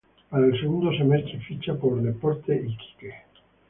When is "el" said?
0.47-0.59